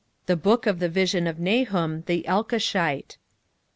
[0.25, 3.17] The book of the vision of Nahum the Elkoshite.